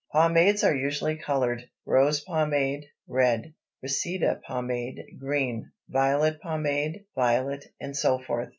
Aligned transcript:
Pomades 0.11 0.63
are 0.63 0.73
usually 0.75 1.15
colored—rose 1.15 2.21
pomade, 2.21 2.85
red; 3.07 3.53
reseda 3.83 4.41
pomade, 4.47 4.99
green; 5.19 5.71
violet 5.89 6.41
pomade, 6.41 7.05
violet, 7.15 7.65
etc. 7.79 8.49